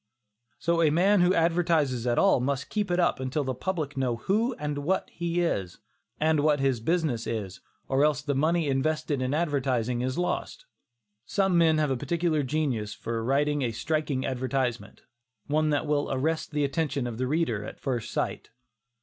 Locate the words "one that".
15.45-15.85